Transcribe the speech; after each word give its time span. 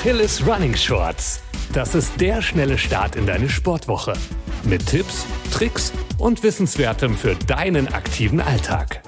Achilles 0.00 0.46
Running 0.46 0.74
Shorts. 0.74 1.42
Das 1.74 1.94
ist 1.94 2.18
der 2.18 2.40
schnelle 2.40 2.78
Start 2.78 3.16
in 3.16 3.26
deine 3.26 3.50
Sportwoche. 3.50 4.14
Mit 4.64 4.86
Tipps, 4.86 5.26
Tricks 5.52 5.92
und 6.16 6.42
Wissenswertem 6.42 7.14
für 7.14 7.34
deinen 7.34 7.86
aktiven 7.86 8.40
Alltag. 8.40 9.02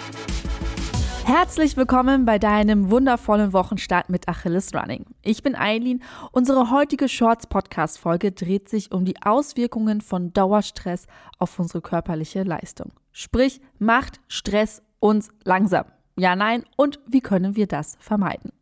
Herzlich 1.24 1.78
willkommen 1.78 2.26
bei 2.26 2.38
deinem 2.38 2.90
wundervollen 2.90 3.54
Wochenstart 3.54 4.10
mit 4.10 4.28
Achilles 4.28 4.74
Running. 4.74 5.06
Ich 5.22 5.42
bin 5.42 5.56
Eileen. 5.56 6.02
Unsere 6.30 6.70
heutige 6.70 7.08
Shorts 7.08 7.46
Podcast 7.46 7.98
Folge 7.98 8.30
dreht 8.30 8.68
sich 8.68 8.92
um 8.92 9.06
die 9.06 9.16
Auswirkungen 9.22 10.02
von 10.02 10.34
Dauerstress 10.34 11.06
auf 11.38 11.58
unsere 11.58 11.80
körperliche 11.80 12.42
Leistung. 12.42 12.92
Sprich, 13.12 13.62
macht 13.78 14.20
Stress 14.28 14.82
uns 15.00 15.30
langsam. 15.44 15.86
Ja, 16.18 16.36
nein 16.36 16.64
und 16.76 17.00
wie 17.08 17.22
können 17.22 17.56
wir 17.56 17.66
das 17.66 17.96
vermeiden? 17.98 18.52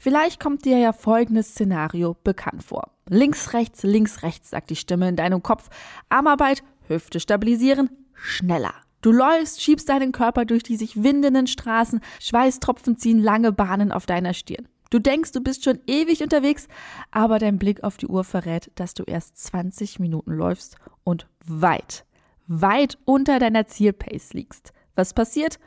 Vielleicht 0.00 0.40
kommt 0.40 0.64
dir 0.64 0.78
ja 0.78 0.92
folgendes 0.92 1.50
Szenario 1.50 2.16
bekannt 2.24 2.62
vor. 2.62 2.90
Links, 3.08 3.52
rechts, 3.52 3.82
links, 3.82 4.22
rechts, 4.22 4.50
sagt 4.50 4.70
die 4.70 4.76
Stimme 4.76 5.08
in 5.08 5.16
deinem 5.16 5.42
Kopf. 5.42 5.68
Armarbeit, 6.08 6.62
Hüfte 6.86 7.20
stabilisieren, 7.20 7.90
schneller. 8.14 8.74
Du 9.00 9.12
läufst, 9.12 9.62
schiebst 9.62 9.88
deinen 9.88 10.12
Körper 10.12 10.44
durch 10.44 10.64
die 10.64 10.76
sich 10.76 11.02
windenden 11.02 11.46
Straßen, 11.46 12.00
Schweißtropfen 12.20 12.96
ziehen 12.96 13.22
lange 13.22 13.52
Bahnen 13.52 13.92
auf 13.92 14.06
deiner 14.06 14.34
Stirn. 14.34 14.68
Du 14.90 14.98
denkst, 14.98 15.32
du 15.32 15.40
bist 15.40 15.64
schon 15.64 15.80
ewig 15.86 16.22
unterwegs, 16.22 16.66
aber 17.10 17.38
dein 17.38 17.58
Blick 17.58 17.84
auf 17.84 17.98
die 17.98 18.06
Uhr 18.06 18.24
verrät, 18.24 18.70
dass 18.74 18.94
du 18.94 19.04
erst 19.04 19.36
20 19.36 20.00
Minuten 20.00 20.32
läufst 20.32 20.76
und 21.04 21.26
weit, 21.46 22.06
weit 22.46 22.98
unter 23.04 23.38
deiner 23.38 23.66
Zielpace 23.66 24.32
liegst. 24.32 24.72
Was 24.94 25.12
passiert? 25.14 25.58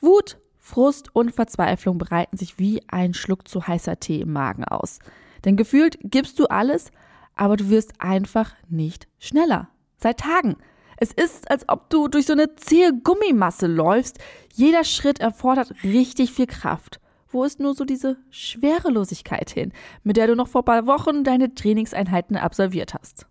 Wut, 0.00 0.38
Frust 0.60 1.14
und 1.14 1.32
Verzweiflung 1.34 1.98
breiten 1.98 2.36
sich 2.36 2.58
wie 2.58 2.82
ein 2.88 3.14
Schluck 3.14 3.48
zu 3.48 3.66
heißer 3.66 3.98
Tee 3.98 4.20
im 4.20 4.32
Magen 4.32 4.64
aus. 4.64 5.00
Denn 5.44 5.56
gefühlt 5.56 5.98
gibst 6.04 6.38
du 6.38 6.46
alles, 6.46 6.92
aber 7.34 7.56
du 7.56 7.70
wirst 7.70 7.94
einfach 7.98 8.52
nicht 8.68 9.08
schneller. 9.18 9.68
Seit 9.96 10.20
Tagen. 10.20 10.56
Es 10.98 11.12
ist, 11.12 11.50
als 11.50 11.66
ob 11.68 11.88
du 11.88 12.08
durch 12.08 12.26
so 12.26 12.34
eine 12.34 12.54
zähe 12.56 12.92
Gummimasse 12.92 13.66
läufst. 13.66 14.18
Jeder 14.52 14.84
Schritt 14.84 15.18
erfordert 15.18 15.72
richtig 15.82 16.32
viel 16.32 16.46
Kraft. 16.46 17.00
Wo 17.28 17.44
ist 17.44 17.58
nur 17.58 17.74
so 17.74 17.84
diese 17.84 18.18
Schwerelosigkeit 18.30 19.48
hin, 19.50 19.72
mit 20.02 20.18
der 20.18 20.26
du 20.26 20.36
noch 20.36 20.48
vor 20.48 20.64
paar 20.64 20.86
Wochen 20.86 21.24
deine 21.24 21.54
Trainingseinheiten 21.54 22.36
absolviert 22.36 22.92
hast? 22.92 23.26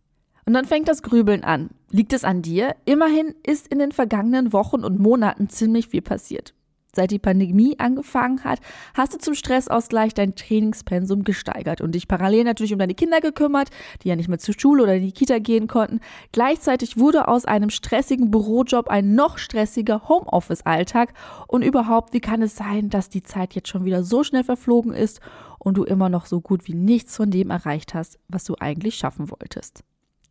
Und 0.45 0.53
dann 0.53 0.65
fängt 0.65 0.87
das 0.87 1.03
Grübeln 1.03 1.43
an. 1.43 1.69
Liegt 1.91 2.11
es 2.11 2.23
an 2.23 2.41
dir? 2.41 2.75
Immerhin 2.85 3.35
ist 3.45 3.67
in 3.67 3.77
den 3.77 3.91
vergangenen 3.91 4.51
Wochen 4.51 4.83
und 4.83 4.99
Monaten 4.99 5.49
ziemlich 5.49 5.89
viel 5.89 6.01
passiert. 6.01 6.55
Seit 6.95 7.11
die 7.11 7.19
Pandemie 7.19 7.77
angefangen 7.77 8.43
hat, 8.43 8.59
hast 8.95 9.13
du 9.13 9.19
zum 9.19 9.35
Stressausgleich 9.35 10.15
dein 10.15 10.33
Trainingspensum 10.33 11.23
gesteigert 11.23 11.81
und 11.81 11.93
dich 11.93 12.07
parallel 12.07 12.45
natürlich 12.45 12.73
um 12.73 12.79
deine 12.79 12.95
Kinder 12.95 13.21
gekümmert, 13.21 13.69
die 14.01 14.09
ja 14.09 14.15
nicht 14.15 14.27
mehr 14.27 14.39
zur 14.39 14.55
Schule 14.57 14.83
oder 14.83 14.95
in 14.95 15.03
die 15.03 15.11
Kita 15.11 15.37
gehen 15.37 15.67
konnten. 15.67 15.99
Gleichzeitig 16.31 16.97
wurde 16.97 17.27
aus 17.27 17.45
einem 17.45 17.69
stressigen 17.69 18.31
Bürojob 18.31 18.87
ein 18.87 19.13
noch 19.13 19.37
stressiger 19.37 20.09
Homeoffice-Alltag. 20.09 21.13
Und 21.47 21.61
überhaupt, 21.61 22.13
wie 22.13 22.21
kann 22.21 22.41
es 22.41 22.55
sein, 22.55 22.89
dass 22.89 23.09
die 23.09 23.23
Zeit 23.23 23.53
jetzt 23.53 23.69
schon 23.69 23.85
wieder 23.85 24.03
so 24.03 24.23
schnell 24.23 24.43
verflogen 24.43 24.93
ist 24.93 25.19
und 25.59 25.77
du 25.77 25.83
immer 25.83 26.09
noch 26.09 26.25
so 26.25 26.41
gut 26.41 26.67
wie 26.67 26.73
nichts 26.73 27.15
von 27.15 27.29
dem 27.29 27.51
erreicht 27.51 27.93
hast, 27.93 28.17
was 28.29 28.45
du 28.45 28.55
eigentlich 28.59 28.95
schaffen 28.95 29.29
wolltest? 29.29 29.83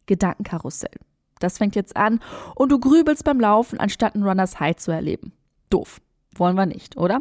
Gedankenkarussell. 0.06 0.98
Das 1.38 1.58
fängt 1.58 1.76
jetzt 1.76 1.96
an 1.96 2.18
und 2.56 2.72
du 2.72 2.80
grübelst 2.80 3.22
beim 3.22 3.38
Laufen, 3.38 3.78
anstatt 3.78 4.16
einen 4.16 4.24
Runners 4.24 4.58
High 4.58 4.76
zu 4.76 4.90
erleben. 4.90 5.32
Doof. 5.70 6.00
Wollen 6.38 6.56
wir 6.56 6.66
nicht, 6.66 6.96
oder? 6.96 7.20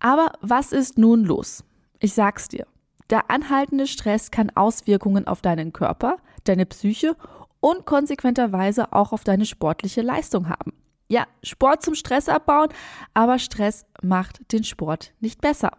Aber 0.00 0.32
was 0.40 0.72
ist 0.72 0.98
nun 0.98 1.24
los? 1.24 1.64
Ich 2.00 2.12
sag's 2.12 2.48
dir. 2.48 2.66
Der 3.10 3.30
anhaltende 3.30 3.86
Stress 3.86 4.30
kann 4.30 4.50
Auswirkungen 4.54 5.26
auf 5.26 5.40
deinen 5.40 5.72
Körper, 5.72 6.16
deine 6.44 6.66
Psyche 6.66 7.16
und 7.60 7.86
konsequenterweise 7.86 8.92
auch 8.92 9.12
auf 9.12 9.24
deine 9.24 9.46
sportliche 9.46 10.02
Leistung 10.02 10.48
haben. 10.48 10.72
Ja, 11.08 11.26
Sport 11.42 11.82
zum 11.82 11.94
Stress 11.94 12.28
abbauen, 12.28 12.68
aber 13.14 13.38
Stress 13.38 13.86
macht 14.02 14.52
den 14.52 14.64
Sport 14.64 15.12
nicht 15.20 15.40
besser. 15.40 15.70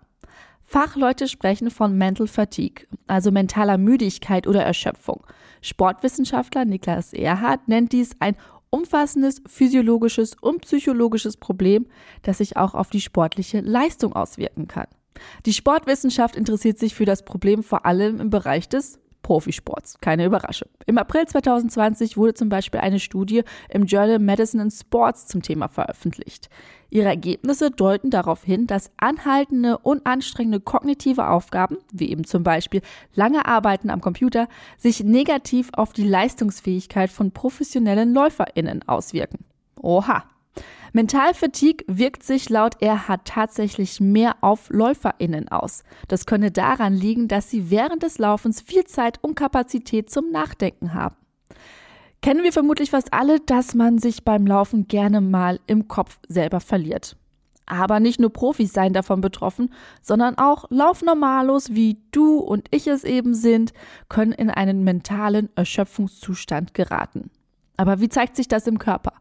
Fachleute 0.64 1.28
sprechen 1.28 1.70
von 1.70 1.98
Mental 1.98 2.28
Fatigue, 2.28 2.88
also 3.08 3.32
mentaler 3.32 3.78
Müdigkeit 3.78 4.48
oder 4.48 4.64
Erschöpfung. 4.64 5.26
Sportwissenschaftler 5.62 6.66
Niklas 6.66 7.14
Erhard 7.14 7.68
nennt 7.68 7.94
dies 7.94 8.12
ein 8.20 8.36
umfassendes 8.70 9.42
physiologisches 9.48 10.36
und 10.40 10.62
psychologisches 10.62 11.38
Problem, 11.38 11.88
das 12.24 12.40
sich 12.40 12.58
auch 12.58 12.74
auf 12.74 12.90
die 12.90 13.02
sportliche 13.02 13.62
Leistung 13.62 14.14
auswirken 14.14 14.68
kann. 14.68 14.88
Die 15.46 15.54
Sportwissenschaft 15.54 16.36
interessiert 16.36 16.78
sich 16.78 16.96
für 16.96 17.06
das 17.06 17.26
Problem 17.26 17.64
vor 17.64 17.86
allem 17.86 18.20
im 18.20 18.30
Bereich 18.30 18.70
des 18.70 19.00
Profisports. 19.28 19.98
Keine 20.00 20.24
Überraschung. 20.24 20.70
Im 20.86 20.98
April 20.98 21.26
2020 21.26 22.16
wurde 22.16 22.34
zum 22.34 22.48
Beispiel 22.48 22.80
eine 22.80 22.98
Studie 22.98 23.44
im 23.68 23.84
Journal 23.84 24.20
Medicine 24.20 24.64
and 24.64 24.72
Sports 24.72 25.28
zum 25.28 25.42
Thema 25.42 25.68
veröffentlicht. 25.68 26.50
Ihre 26.90 27.10
Ergebnisse 27.10 27.70
deuten 27.70 28.10
darauf 28.10 28.46
hin, 28.46 28.68
dass 28.68 28.90
anhaltende 28.96 29.80
und 29.80 30.08
anstrengende 30.08 30.62
kognitive 30.62 31.28
Aufgaben, 31.28 31.76
wie 31.92 32.10
eben 32.10 32.24
zum 32.24 32.44
Beispiel 32.44 32.80
lange 33.16 33.46
Arbeiten 33.46 33.90
am 33.90 34.00
Computer, 34.00 34.48
sich 34.78 35.04
negativ 35.04 35.72
auf 35.74 35.92
die 35.92 36.08
Leistungsfähigkeit 36.08 37.10
von 37.10 37.32
professionellen 37.32 38.14
LäuferInnen 38.14 38.88
auswirken. 38.88 39.44
Oha! 39.82 40.24
Mentalfatigue 40.98 41.86
wirkt 41.88 42.24
sich 42.24 42.50
laut 42.50 42.82
Erhard 42.82 43.26
tatsächlich 43.26 44.00
mehr 44.00 44.38
auf 44.42 44.72
LäuferInnen 44.72 45.48
aus. 45.48 45.84
Das 46.08 46.26
könne 46.26 46.50
daran 46.50 46.96
liegen, 46.96 47.28
dass 47.28 47.52
sie 47.52 47.70
während 47.70 48.02
des 48.02 48.18
Laufens 48.18 48.62
viel 48.62 48.84
Zeit 48.86 49.24
und 49.24 49.36
Kapazität 49.36 50.10
zum 50.10 50.32
Nachdenken 50.32 50.96
haben. 50.96 51.16
Kennen 52.24 52.42
wir 52.42 52.52
vermutlich 52.52 52.90
fast 52.90 53.14
alle, 53.14 53.40
dass 53.40 53.76
man 53.76 54.00
sich 54.00 54.26
beim 54.26 54.48
Laufen 54.48 54.88
gerne 54.88 55.22
mal 55.22 55.60
im 55.68 55.88
Kopf 55.88 56.18
selber 56.30 56.62
verliert. 56.62 57.16
Aber 57.68 58.00
nicht 58.00 58.20
nur 58.20 58.34
Profis 58.34 58.74
seien 58.74 58.94
davon 58.94 59.22
betroffen, 59.22 59.72
sondern 60.02 60.40
auch 60.40 60.66
Laufnormalos, 60.72 61.76
wie 61.76 62.02
du 62.10 62.40
und 62.40 62.70
ich 62.72 62.88
es 62.88 63.04
eben 63.04 63.36
sind, 63.36 63.72
können 64.10 64.32
in 64.32 64.50
einen 64.50 64.84
mentalen 64.84 65.50
Erschöpfungszustand 65.56 66.74
geraten. 66.74 67.30
Aber 67.78 68.02
wie 68.02 68.10
zeigt 68.10 68.36
sich 68.36 68.48
das 68.48 68.66
im 68.68 68.80
Körper? 68.80 69.14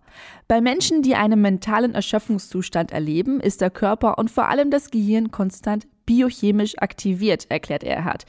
Bei 0.49 0.61
Menschen, 0.63 1.03
die 1.03 1.15
einen 1.15 1.41
mentalen 1.41 1.95
Erschöpfungszustand 1.95 2.91
erleben, 2.91 3.39
ist 3.39 3.61
der 3.61 3.71
Körper 3.71 4.19
und 4.19 4.31
vor 4.31 4.49
allem 4.49 4.71
das 4.71 4.91
Gehirn 4.91 5.31
konstant 5.31 5.87
biochemisch 6.07 6.79
aktiviert, 6.79 7.51
erklärt 7.51 7.85
Erhard. 7.85 8.25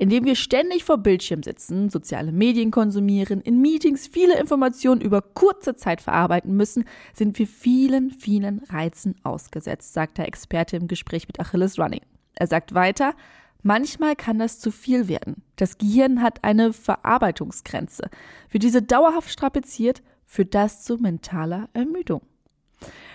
Indem 0.00 0.24
wir 0.24 0.36
ständig 0.36 0.84
vor 0.84 0.98
Bildschirm 0.98 1.42
sitzen, 1.42 1.90
soziale 1.90 2.30
Medien 2.30 2.70
konsumieren, 2.70 3.40
in 3.40 3.60
Meetings 3.60 4.06
viele 4.06 4.38
Informationen 4.38 5.00
über 5.00 5.22
kurze 5.22 5.74
Zeit 5.74 6.00
verarbeiten 6.00 6.56
müssen, 6.56 6.84
sind 7.14 7.38
wir 7.38 7.48
vielen, 7.48 8.12
vielen 8.12 8.60
Reizen 8.70 9.16
ausgesetzt, 9.24 9.92
sagt 9.92 10.18
der 10.18 10.28
Experte 10.28 10.76
im 10.76 10.86
Gespräch 10.86 11.26
mit 11.26 11.40
Achilles 11.40 11.78
Running. 11.78 12.02
Er 12.34 12.46
sagt 12.46 12.74
weiter, 12.74 13.14
Manchmal 13.62 14.14
kann 14.14 14.38
das 14.38 14.60
zu 14.60 14.70
viel 14.70 15.08
werden. 15.08 15.42
Das 15.56 15.78
Gehirn 15.78 16.22
hat 16.22 16.44
eine 16.44 16.72
Verarbeitungsgrenze. 16.72 18.08
Für 18.48 18.58
diese 18.58 18.82
dauerhaft 18.82 19.30
strapaziert, 19.30 20.02
führt 20.24 20.54
das 20.54 20.84
zu 20.84 20.98
mentaler 20.98 21.68
Ermüdung. 21.72 22.22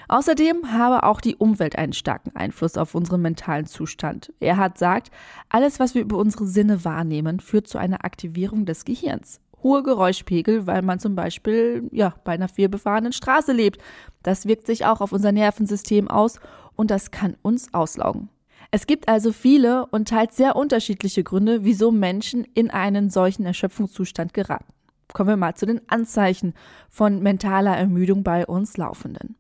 Außerdem 0.10 0.72
habe 0.72 1.04
auch 1.04 1.22
die 1.22 1.36
Umwelt 1.36 1.78
einen 1.78 1.94
starken 1.94 2.36
Einfluss 2.36 2.78
auf 2.78 2.94
unseren 2.94 3.22
mentalen 3.22 3.66
Zustand. 3.66 4.34
Er 4.40 4.58
hat 4.58 4.78
sagt, 4.78 5.12
alles, 5.50 5.80
was 5.80 5.96
wir 5.96 6.02
über 6.02 6.18
unsere 6.18 6.46
Sinne 6.46 6.84
wahrnehmen, 6.84 7.40
führt 7.40 7.68
zu 7.68 7.78
einer 7.78 8.04
Aktivierung 8.04 8.66
des 8.66 8.84
Gehirns. 8.84 9.40
Hohe 9.64 9.82
Geräuschpegel, 9.82 10.68
weil 10.68 10.82
man 10.82 11.00
zum 11.00 11.16
Beispiel 11.16 11.90
ja, 11.92 12.14
bei 12.26 12.34
einer 12.34 12.50
vielbefahrenen 12.50 13.14
Straße 13.14 13.54
lebt. 13.54 13.82
Das 14.22 14.46
wirkt 14.46 14.68
sich 14.68 14.86
auch 14.86 15.00
auf 15.00 15.14
unser 15.14 15.32
Nervensystem 15.32 16.10
aus 16.10 16.40
und 16.76 16.92
das 16.92 17.12
kann 17.12 17.38
uns 17.42 17.74
auslaugen. 17.74 18.30
Es 18.76 18.88
gibt 18.88 19.08
also 19.08 19.32
viele 19.32 19.86
und 19.86 20.08
teils 20.08 20.36
sehr 20.36 20.56
unterschiedliche 20.56 21.24
Gründe, 21.24 21.64
wieso 21.64 21.92
Menschen 21.92 22.44
in 22.56 22.72
einen 22.72 23.12
solchen 23.12 23.46
Erschöpfungszustand 23.46 24.34
geraten. 24.34 24.74
Kommen 25.14 25.30
wir 25.30 25.38
mal 25.38 25.54
zu 25.54 25.68
den 25.68 25.88
Anzeichen 25.92 26.56
von 26.90 27.22
mentaler 27.22 27.78
Ermüdung 27.78 28.24
bei 28.24 28.48
uns 28.48 28.76
Laufenden. 28.78 29.36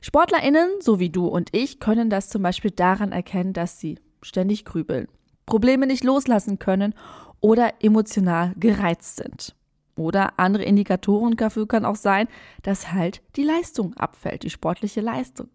SportlerInnen, 0.00 0.68
so 0.78 1.00
wie 1.00 1.10
du 1.10 1.26
und 1.26 1.48
ich, 1.50 1.80
können 1.80 2.10
das 2.10 2.28
zum 2.28 2.42
Beispiel 2.42 2.70
daran 2.70 3.10
erkennen, 3.10 3.54
dass 3.54 3.80
sie 3.80 3.98
ständig 4.22 4.64
grübeln, 4.64 5.08
Probleme 5.46 5.88
nicht 5.88 6.04
loslassen 6.04 6.60
können 6.60 6.94
oder 7.40 7.72
emotional 7.82 8.52
gereizt 8.56 9.16
sind. 9.16 9.56
Oder 9.96 10.38
andere 10.38 10.62
Indikatoren 10.62 11.36
dafür 11.36 11.66
können 11.66 11.86
auch 11.86 11.96
sein, 11.96 12.28
dass 12.62 12.92
halt 12.92 13.20
die 13.34 13.42
Leistung 13.42 13.94
abfällt, 13.94 14.44
die 14.44 14.50
sportliche 14.50 15.00
Leistung. 15.00 15.48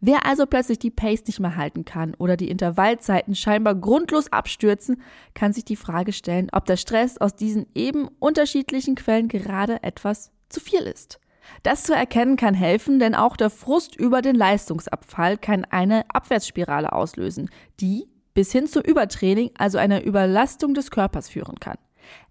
Wer 0.00 0.26
also 0.26 0.46
plötzlich 0.46 0.78
die 0.78 0.90
Pace 0.90 1.26
nicht 1.26 1.40
mehr 1.40 1.56
halten 1.56 1.84
kann 1.84 2.14
oder 2.14 2.36
die 2.36 2.50
Intervallzeiten 2.50 3.34
scheinbar 3.34 3.74
grundlos 3.74 4.32
abstürzen, 4.32 5.02
kann 5.34 5.52
sich 5.52 5.64
die 5.64 5.76
Frage 5.76 6.12
stellen, 6.12 6.48
ob 6.52 6.66
der 6.66 6.76
Stress 6.76 7.18
aus 7.18 7.34
diesen 7.34 7.66
eben 7.74 8.08
unterschiedlichen 8.20 8.94
Quellen 8.94 9.28
gerade 9.28 9.82
etwas 9.82 10.30
zu 10.48 10.60
viel 10.60 10.80
ist. 10.80 11.18
Das 11.62 11.82
zu 11.82 11.94
erkennen 11.94 12.36
kann 12.36 12.54
helfen, 12.54 12.98
denn 12.98 13.14
auch 13.14 13.36
der 13.36 13.50
Frust 13.50 13.96
über 13.96 14.22
den 14.22 14.36
Leistungsabfall 14.36 15.38
kann 15.38 15.64
eine 15.64 16.04
Abwärtsspirale 16.10 16.92
auslösen, 16.92 17.50
die 17.80 18.06
bis 18.34 18.52
hin 18.52 18.68
zu 18.68 18.80
Übertraining, 18.80 19.50
also 19.58 19.78
einer 19.78 20.04
Überlastung 20.04 20.74
des 20.74 20.90
Körpers 20.90 21.28
führen 21.28 21.58
kann. 21.58 21.78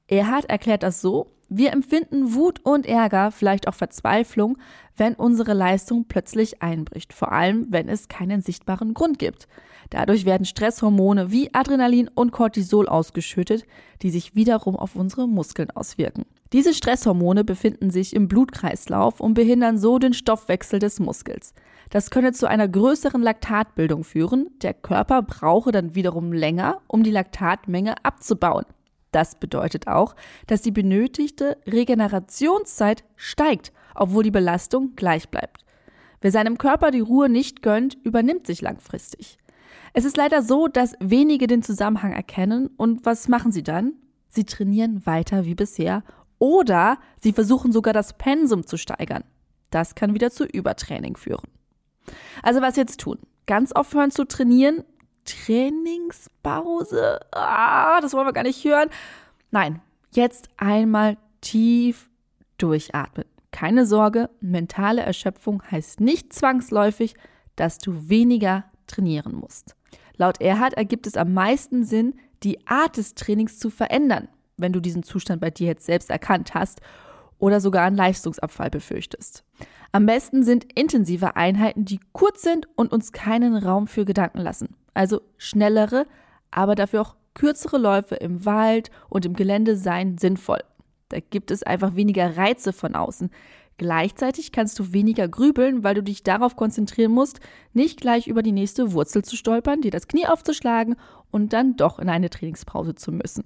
Erhard 0.07 0.45
erklärt 0.45 0.83
das 0.83 1.01
so, 1.01 1.36
wir 1.49 1.71
empfinden 1.71 2.33
Wut 2.33 2.59
und 2.63 2.85
Ärger, 2.85 3.31
vielleicht 3.31 3.67
auch 3.67 3.73
Verzweiflung, 3.73 4.57
wenn 4.95 5.13
unsere 5.13 5.53
Leistung 5.53 6.05
plötzlich 6.07 6.61
einbricht, 6.61 7.13
vor 7.13 7.31
allem 7.31 7.67
wenn 7.69 7.87
es 7.87 8.07
keinen 8.07 8.41
sichtbaren 8.41 8.93
Grund 8.93 9.19
gibt. 9.19 9.47
Dadurch 9.89 10.25
werden 10.25 10.45
Stresshormone 10.45 11.31
wie 11.31 11.53
Adrenalin 11.53 12.09
und 12.13 12.31
Cortisol 12.31 12.89
ausgeschüttet, 12.89 13.65
die 14.01 14.09
sich 14.09 14.35
wiederum 14.35 14.75
auf 14.75 14.95
unsere 14.95 15.27
Muskeln 15.27 15.71
auswirken. 15.71 16.25
Diese 16.53 16.73
Stresshormone 16.73 17.43
befinden 17.43 17.91
sich 17.91 18.15
im 18.15 18.27
Blutkreislauf 18.27 19.19
und 19.19 19.33
behindern 19.33 19.77
so 19.77 19.99
den 19.99 20.13
Stoffwechsel 20.13 20.79
des 20.79 20.99
Muskels. 20.99 21.53
Das 21.89 22.09
könne 22.09 22.33
zu 22.33 22.47
einer 22.47 22.67
größeren 22.67 23.21
Laktatbildung 23.21 24.03
führen. 24.03 24.49
Der 24.61 24.73
Körper 24.73 25.21
brauche 25.21 25.71
dann 25.71 25.95
wiederum 25.95 26.33
länger, 26.33 26.81
um 26.87 27.03
die 27.03 27.11
Laktatmenge 27.11 27.95
abzubauen. 28.03 28.65
Das 29.11 29.35
bedeutet 29.35 29.87
auch, 29.87 30.15
dass 30.47 30.61
die 30.61 30.71
benötigte 30.71 31.57
Regenerationszeit 31.65 33.03
steigt, 33.15 33.71
obwohl 33.95 34.23
die 34.23 34.31
Belastung 34.31 34.95
gleich 34.95 35.29
bleibt. 35.29 35.63
Wer 36.21 36.31
seinem 36.31 36.57
Körper 36.57 36.91
die 36.91 36.99
Ruhe 36.99 37.29
nicht 37.29 37.61
gönnt, 37.61 37.97
übernimmt 38.03 38.47
sich 38.47 38.61
langfristig. 38.61 39.37
Es 39.93 40.05
ist 40.05 40.17
leider 40.17 40.41
so, 40.41 40.67
dass 40.67 40.93
wenige 40.99 41.47
den 41.47 41.63
Zusammenhang 41.63 42.11
erkennen 42.11 42.69
und 42.77 43.05
was 43.05 43.27
machen 43.27 43.51
sie 43.51 43.63
dann? 43.63 43.93
Sie 44.29 44.45
trainieren 44.45 45.05
weiter 45.05 45.45
wie 45.45 45.55
bisher 45.55 46.03
oder 46.39 46.99
sie 47.19 47.33
versuchen 47.33 47.71
sogar 47.71 47.93
das 47.93 48.17
Pensum 48.17 48.65
zu 48.65 48.77
steigern. 48.77 49.23
Das 49.69 49.95
kann 49.95 50.13
wieder 50.13 50.31
zu 50.31 50.45
Übertraining 50.45 51.17
führen. 51.17 51.47
Also 52.43 52.61
was 52.61 52.75
jetzt 52.75 52.99
tun? 52.99 53.19
Ganz 53.45 53.71
aufhören 53.71 54.11
zu 54.11 54.25
trainieren? 54.25 54.83
Trainingspause? 55.27 57.19
Ah, 57.31 58.01
das 58.01 58.13
wollen 58.13 58.27
wir 58.27 58.33
gar 58.33 58.43
nicht 58.43 58.63
hören. 58.63 58.89
Nein, 59.51 59.81
jetzt 60.11 60.49
einmal 60.57 61.17
tief 61.41 62.09
durchatmen. 62.57 63.25
Keine 63.51 63.85
Sorge, 63.85 64.29
mentale 64.41 65.01
Erschöpfung 65.01 65.61
heißt 65.69 65.99
nicht 65.99 66.33
zwangsläufig, 66.33 67.15
dass 67.55 67.77
du 67.77 68.09
weniger 68.09 68.65
trainieren 68.87 69.35
musst. 69.35 69.75
Laut 70.15 70.41
Erhard 70.41 70.73
ergibt 70.73 71.07
es 71.07 71.17
am 71.17 71.33
meisten 71.33 71.83
Sinn, 71.83 72.15
die 72.43 72.65
Art 72.67 72.97
des 72.97 73.15
Trainings 73.15 73.59
zu 73.59 73.69
verändern, 73.69 74.27
wenn 74.57 74.73
du 74.73 74.79
diesen 74.79 75.03
Zustand 75.03 75.41
bei 75.41 75.49
dir 75.49 75.67
jetzt 75.67 75.85
selbst 75.85 76.09
erkannt 76.09 76.53
hast 76.53 76.81
oder 77.39 77.59
sogar 77.59 77.85
einen 77.85 77.95
Leistungsabfall 77.95 78.69
befürchtest. 78.69 79.43
Am 79.91 80.05
besten 80.05 80.43
sind 80.43 80.67
intensive 80.77 81.35
Einheiten, 81.35 81.85
die 81.85 81.99
kurz 82.11 82.41
sind 82.41 82.67
und 82.75 82.91
uns 82.91 83.11
keinen 83.11 83.55
Raum 83.55 83.87
für 83.87 84.05
Gedanken 84.05 84.39
lassen. 84.39 84.75
Also 84.97 85.21
schnellere, 85.37 86.07
aber 86.49 86.73
dafür 86.73 87.01
auch 87.01 87.15
kürzere 87.35 87.77
Läufe 87.77 88.15
im 88.15 88.45
Wald 88.45 88.89
und 89.09 89.27
im 89.27 89.35
Gelände 89.35 89.77
seien 89.77 90.17
sinnvoll. 90.17 90.63
Da 91.09 91.19
gibt 91.19 91.51
es 91.51 91.61
einfach 91.61 91.93
weniger 91.93 92.35
Reize 92.35 92.73
von 92.73 92.95
außen. 92.95 93.29
Gleichzeitig 93.77 94.51
kannst 94.51 94.79
du 94.79 94.93
weniger 94.93 95.27
grübeln, 95.27 95.83
weil 95.83 95.93
du 95.93 96.01
dich 96.01 96.23
darauf 96.23 96.55
konzentrieren 96.55 97.11
musst, 97.11 97.41
nicht 97.73 98.01
gleich 98.01 98.25
über 98.25 98.41
die 98.41 98.51
nächste 98.51 98.91
Wurzel 98.91 99.23
zu 99.23 99.35
stolpern, 99.35 99.81
dir 99.81 99.91
das 99.91 100.07
Knie 100.07 100.25
aufzuschlagen 100.25 100.95
und 101.29 101.53
dann 101.53 101.75
doch 101.75 101.99
in 101.99 102.09
eine 102.09 102.31
Trainingspause 102.31 102.95
zu 102.95 103.11
müssen. 103.11 103.43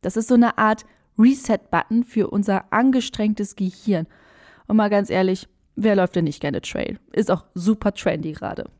Das 0.00 0.16
ist 0.16 0.28
so 0.28 0.34
eine 0.34 0.58
Art 0.58 0.84
Reset-Button 1.18 2.04
für 2.04 2.30
unser 2.30 2.72
angestrengtes 2.72 3.56
Gehirn. 3.56 4.06
Und 4.68 4.76
mal 4.76 4.90
ganz 4.90 5.10
ehrlich, 5.10 5.48
wer 5.74 5.96
läuft 5.96 6.14
denn 6.14 6.24
nicht 6.26 6.40
gerne 6.40 6.60
Trail? 6.60 7.00
Ist 7.10 7.32
auch 7.32 7.46
super 7.54 7.92
trendy 7.94 8.30
gerade. 8.30 8.70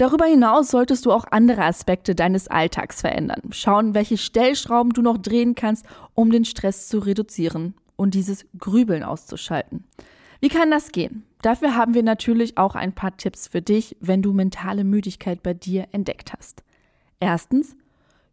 Darüber 0.00 0.24
hinaus 0.24 0.70
solltest 0.70 1.04
du 1.04 1.12
auch 1.12 1.26
andere 1.30 1.62
Aspekte 1.62 2.14
deines 2.14 2.48
Alltags 2.48 3.02
verändern. 3.02 3.42
Schauen, 3.50 3.92
welche 3.92 4.16
Stellschrauben 4.16 4.94
du 4.94 5.02
noch 5.02 5.18
drehen 5.18 5.54
kannst, 5.54 5.84
um 6.14 6.30
den 6.30 6.46
Stress 6.46 6.88
zu 6.88 7.00
reduzieren 7.00 7.74
und 7.96 8.14
dieses 8.14 8.46
Grübeln 8.58 9.02
auszuschalten. 9.02 9.84
Wie 10.40 10.48
kann 10.48 10.70
das 10.70 10.92
gehen? 10.92 11.24
Dafür 11.42 11.76
haben 11.76 11.92
wir 11.92 12.02
natürlich 12.02 12.56
auch 12.56 12.76
ein 12.76 12.94
paar 12.94 13.14
Tipps 13.18 13.46
für 13.46 13.60
dich, 13.60 13.94
wenn 14.00 14.22
du 14.22 14.32
mentale 14.32 14.84
Müdigkeit 14.84 15.42
bei 15.42 15.52
dir 15.52 15.86
entdeckt 15.92 16.32
hast. 16.32 16.62
Erstens, 17.20 17.76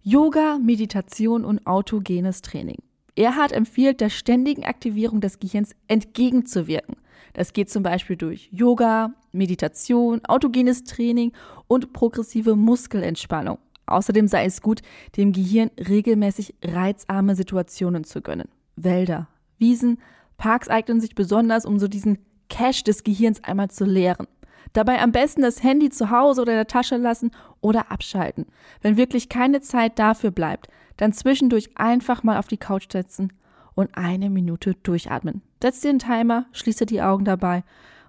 Yoga, 0.04 0.60
Meditation 0.60 1.44
und 1.44 1.68
autogenes 1.68 2.44
Training. 2.44 2.78
Erhard 3.18 3.52
empfiehlt, 3.52 4.00
der 4.00 4.10
ständigen 4.10 4.64
Aktivierung 4.64 5.20
des 5.20 5.40
Gehirns 5.40 5.76
entgegenzuwirken. 5.90 6.96
Das 7.38 7.54
geht 7.54 7.70
zum 7.70 7.84
Beispiel 7.84 8.16
durch 8.16 8.50
Yoga, 8.52 9.14
Meditation, 9.32 10.26
autogenes 10.26 10.86
Training 10.86 11.34
und 11.68 11.94
progressive 11.94 12.56
Muskelentspannung. 12.56 13.60
Außerdem 13.86 14.28
sei 14.28 14.46
es 14.46 14.64
gut, 14.64 14.82
dem 15.18 15.34
Gehirn 15.34 15.70
regelmäßig 15.78 16.56
reizarme 16.64 17.36
Situationen 17.36 18.06
zu 18.06 18.22
gönnen. 18.22 18.50
Wälder, 18.76 19.28
Wiesen, 19.60 20.00
Parks 20.38 20.68
eignen 20.68 21.00
sich 21.00 21.14
besonders, 21.14 21.66
um 21.68 21.78
so 21.78 21.88
diesen 21.88 22.18
Cache 22.50 22.84
des 22.84 23.04
Gehirns 23.04 23.44
einmal 23.44 23.70
zu 23.70 23.86
leeren. 23.86 24.26
Dabei 24.74 25.00
am 25.00 25.12
besten 25.12 25.44
das 25.44 25.62
Handy 25.62 25.92
zu 25.92 26.10
Hause 26.10 26.42
oder 26.42 26.54
in 26.54 26.58
der 26.58 26.68
Tasche 26.68 26.98
lassen 26.98 27.30
oder 27.62 27.92
abschalten. 27.92 28.48
Wenn 28.82 28.98
wirklich 28.98 29.30
keine 29.30 29.62
Zeit 29.62 30.00
dafür 30.00 30.32
bleibt, 30.32 30.70
dann 30.98 31.14
zwischendurch 31.14 31.70
einfach 31.76 32.24
mal 32.24 32.40
auf 32.40 32.48
die 32.48 32.58
Couch 32.58 32.92
setzen 32.92 33.32
und 33.78 33.96
eine 33.96 34.32
Minute 34.32 34.74
durchatmen. 34.74 35.44
Setz 35.62 35.82
dir 35.82 35.92
einen 35.92 36.00
Timer, 36.00 36.48
schließe 36.52 36.88
die 36.88 37.02
Augen 37.02 37.26
dabei 37.26 37.64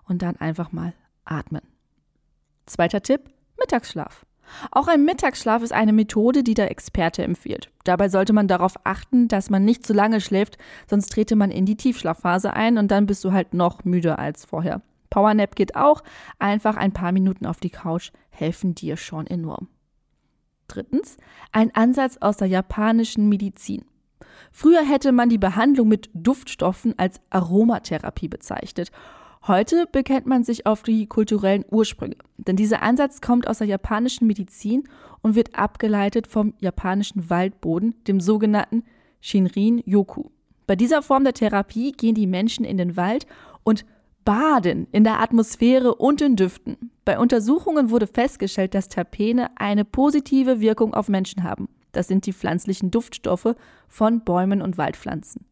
und 0.05 0.23
dann 0.23 0.37
einfach 0.37 0.73
mal 0.73 0.95
atmen. 1.27 1.61
Zweiter 2.65 3.03
Tipp, 3.03 3.31
Mittagsschlaf. 3.61 4.25
Auch 4.71 4.89
ein 4.89 5.05
Mittagsschlaf 5.05 5.63
ist 5.63 5.75
eine 5.75 5.93
Methode, 5.93 6.43
die 6.43 6.55
der 6.55 6.71
Experte 6.71 7.23
empfiehlt. 7.23 7.71
Dabei 7.85 8.09
sollte 8.09 8.33
man 8.33 8.49
darauf 8.49 8.77
achten, 8.85 9.29
dass 9.29 9.51
man 9.51 9.67
nicht 9.67 9.87
zu 9.87 9.93
lange 9.93 10.23
schläft, 10.23 10.57
sonst 10.89 11.13
trete 11.13 11.37
man 11.37 11.51
in 11.51 11.67
die 11.67 11.77
Tiefschlafphase 11.77 12.55
ein 12.55 12.79
und 12.79 12.91
dann 12.91 13.05
bist 13.05 13.23
du 13.25 13.33
halt 13.33 13.53
noch 13.53 13.85
müder 13.85 14.19
als 14.19 14.47
vorher. 14.47 14.81
Powernap 15.11 15.55
geht 15.55 15.77
auch, 15.77 16.03
einfach 16.39 16.79
ein 16.79 16.93
paar 16.93 17.13
Minuten 17.13 17.45
auf 17.45 17.61
die 17.61 17.69
Couch 17.69 18.11
helfen 18.31 18.75
dir 18.75 18.97
schon 18.97 19.27
enorm. 19.27 19.69
Drittens, 20.67 21.19
ein 21.53 21.75
Ansatz 21.75 22.17
aus 22.17 22.39
der 22.39 22.49
japanischen 22.49 23.29
Medizin. 23.29 23.85
Früher 24.53 24.83
hätte 24.83 25.13
man 25.13 25.29
die 25.29 25.39
Behandlung 25.39 25.89
mit 25.89 26.11
Duftstoffen 26.15 26.95
als 26.99 27.21
Aromatherapie 27.31 28.29
bezeichnet. 28.29 28.91
Heute 29.47 29.87
bekennt 29.91 30.27
man 30.27 30.45
sich 30.45 30.67
auf 30.67 30.83
die 30.83 31.07
kulturellen 31.07 31.65
Ursprünge, 31.71 32.17
denn 32.37 32.57
dieser 32.57 32.83
Ansatz 32.83 33.21
kommt 33.21 33.47
aus 33.47 33.59
der 33.59 33.67
japanischen 33.67 34.27
Medizin 34.27 34.85
und 35.23 35.37
wird 35.37 35.55
abgeleitet 35.55 36.27
vom 36.27 36.55
japanischen 36.59 37.31
Waldboden, 37.31 37.95
dem 38.07 38.21
sogenannten 38.21 38.85
Shinrin-yoku. 39.21 40.25
Bei 40.67 40.77
dieser 40.77 41.03
Form 41.03 41.25
der 41.25 41.33
Therapie 41.33 41.93
gehen 41.93 42.15
die 42.15 42.27
Menschen 42.27 42.65
in 42.65 42.77
den 42.77 42.97
Wald 42.97 43.27
und 43.65 43.87
baden 44.25 44.87
in 44.93 45.05
der 45.05 45.21
Atmosphäre 45.21 45.95
und 45.95 46.21
in 46.21 46.37
Düften. 46.37 46.91
Bei 47.07 47.19
Untersuchungen 47.19 47.91
wurde 47.91 48.07
festgestellt, 48.07 48.75
dass 48.75 48.91
Terpene 48.91 49.49
eine 49.57 49.87
positive 49.87 50.61
Wirkung 50.61 50.93
auf 50.93 51.09
Menschen 51.09 51.45
haben. 51.45 51.71
Das 51.93 52.09
sind 52.09 52.27
die 52.27 52.33
pflanzlichen 52.33 52.91
Duftstoffe 52.91 53.55
von 53.89 54.25
Bäumen 54.25 54.63
und 54.63 54.79
Waldpflanzen. 54.79 55.45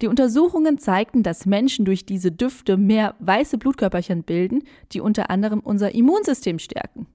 Die 0.00 0.08
Untersuchungen 0.08 0.78
zeigten, 0.78 1.22
dass 1.22 1.46
Menschen 1.46 1.84
durch 1.84 2.04
diese 2.04 2.32
Düfte 2.32 2.76
mehr 2.76 3.14
weiße 3.20 3.58
Blutkörperchen 3.58 4.24
bilden, 4.24 4.64
die 4.92 5.00
unter 5.00 5.30
anderem 5.30 5.60
unser 5.60 5.94
Immunsystem 5.94 6.58
stärken. 6.58 7.06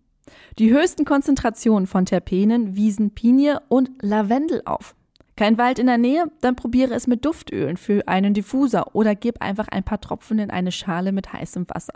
Die 0.59 0.71
höchsten 0.71 1.05
Konzentrationen 1.05 1.87
von 1.87 2.05
Terpenen 2.05 2.75
wiesen 2.75 3.11
Pinie 3.11 3.61
und 3.69 3.91
Lavendel 4.01 4.61
auf. 4.65 4.95
Kein 5.35 5.57
Wald 5.57 5.79
in 5.79 5.85
der 5.85 5.97
Nähe? 5.97 6.31
Dann 6.41 6.55
probiere 6.55 6.93
es 6.95 7.07
mit 7.07 7.23
Duftölen 7.23 7.77
für 7.77 8.07
einen 8.07 8.33
Diffuser 8.33 8.95
oder 8.95 9.15
gib 9.15 9.41
einfach 9.41 9.67
ein 9.67 9.83
paar 9.83 10.01
Tropfen 10.01 10.39
in 10.39 10.49
eine 10.49 10.71
Schale 10.71 11.11
mit 11.11 11.31
heißem 11.31 11.69
Wasser. 11.69 11.93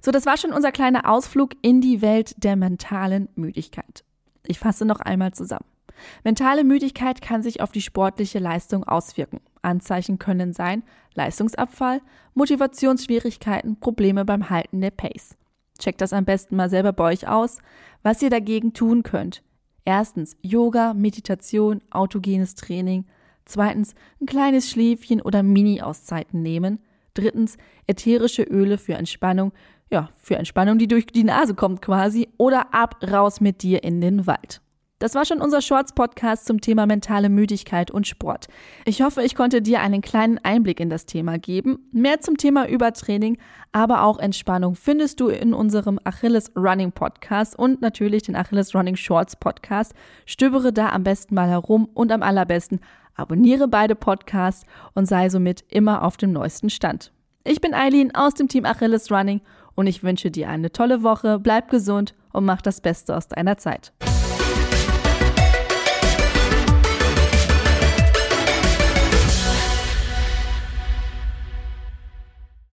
So, 0.00 0.10
das 0.10 0.26
war 0.26 0.36
schon 0.36 0.52
unser 0.52 0.70
kleiner 0.70 1.10
Ausflug 1.10 1.52
in 1.62 1.80
die 1.80 2.00
Welt 2.00 2.34
der 2.44 2.56
mentalen 2.56 3.28
Müdigkeit. 3.34 4.04
Ich 4.46 4.58
fasse 4.58 4.84
noch 4.84 5.00
einmal 5.00 5.32
zusammen. 5.32 5.64
Mentale 6.24 6.64
Müdigkeit 6.64 7.22
kann 7.22 7.42
sich 7.42 7.60
auf 7.60 7.72
die 7.72 7.80
sportliche 7.80 8.38
Leistung 8.38 8.84
auswirken. 8.84 9.40
Anzeichen 9.62 10.18
können 10.18 10.52
sein 10.52 10.82
Leistungsabfall, 11.14 12.00
Motivationsschwierigkeiten, 12.34 13.78
Probleme 13.78 14.24
beim 14.24 14.50
Halten 14.50 14.80
der 14.80 14.90
Pace. 14.90 15.36
Checkt 15.78 16.00
das 16.00 16.12
am 16.12 16.24
besten 16.24 16.56
mal 16.56 16.70
selber 16.70 16.92
bei 16.92 17.04
euch 17.04 17.28
aus, 17.28 17.58
was 18.02 18.22
ihr 18.22 18.30
dagegen 18.30 18.72
tun 18.74 19.02
könnt. 19.02 19.42
Erstens 19.84 20.36
Yoga, 20.40 20.94
Meditation, 20.94 21.82
autogenes 21.90 22.54
Training. 22.54 23.06
Zweitens 23.44 23.94
ein 24.20 24.26
kleines 24.26 24.70
Schläfchen 24.70 25.20
oder 25.20 25.42
Mini-Auszeiten 25.42 26.42
nehmen. 26.42 26.80
Drittens 27.12 27.58
ätherische 27.86 28.42
Öle 28.42 28.78
für 28.78 28.94
Entspannung. 28.94 29.52
Ja, 29.90 30.10
für 30.16 30.36
Entspannung, 30.36 30.78
die 30.78 30.88
durch 30.88 31.06
die 31.06 31.24
Nase 31.24 31.54
kommt 31.54 31.82
quasi. 31.82 32.28
Oder 32.36 32.74
ab 32.74 32.96
raus 33.10 33.40
mit 33.40 33.62
dir 33.62 33.84
in 33.84 34.00
den 34.00 34.26
Wald. 34.26 34.60
Das 35.00 35.14
war 35.14 35.26
schon 35.26 35.42
unser 35.42 35.60
Shorts-Podcast 35.60 36.46
zum 36.46 36.60
Thema 36.60 36.86
mentale 36.86 37.28
Müdigkeit 37.28 37.90
und 37.90 38.06
Sport. 38.06 38.46
Ich 38.86 39.02
hoffe, 39.02 39.22
ich 39.22 39.34
konnte 39.34 39.60
dir 39.60 39.80
einen 39.80 40.00
kleinen 40.00 40.38
Einblick 40.38 40.80
in 40.80 40.88
das 40.88 41.04
Thema 41.04 41.36
geben. 41.36 41.90
Mehr 41.92 42.20
zum 42.20 42.38
Thema 42.38 42.68
Übertraining, 42.68 43.36
aber 43.72 44.04
auch 44.04 44.18
Entspannung 44.18 44.76
findest 44.76 45.20
du 45.20 45.28
in 45.28 45.52
unserem 45.52 45.98
Achilles 46.04 46.52
Running 46.56 46.92
Podcast 46.92 47.54
und 47.58 47.82
natürlich 47.82 48.22
den 48.22 48.36
Achilles 48.36 48.74
Running 48.74 48.96
Shorts 48.96 49.36
Podcast. 49.36 49.94
Stöbere 50.26 50.72
da 50.72 50.88
am 50.90 51.02
besten 51.02 51.34
mal 51.34 51.48
herum 51.48 51.88
und 51.92 52.10
am 52.10 52.22
allerbesten 52.22 52.80
abonniere 53.14 53.68
beide 53.68 53.96
Podcasts 53.96 54.64
und 54.94 55.06
sei 55.06 55.28
somit 55.28 55.64
immer 55.68 56.02
auf 56.02 56.16
dem 56.16 56.32
neuesten 56.32 56.70
Stand. 56.70 57.12
Ich 57.44 57.60
bin 57.60 57.74
Eileen 57.74 58.14
aus 58.14 58.32
dem 58.32 58.48
Team 58.48 58.64
Achilles 58.64 59.10
Running 59.10 59.42
und 59.74 59.86
ich 59.86 60.02
wünsche 60.02 60.30
dir 60.30 60.48
eine 60.48 60.72
tolle 60.72 61.02
Woche, 61.02 61.38
bleib 61.38 61.70
gesund 61.70 62.14
und 62.32 62.44
mach 62.44 62.62
das 62.62 62.80
Beste 62.80 63.16
aus 63.16 63.28
deiner 63.28 63.56
Zeit. 63.58 63.92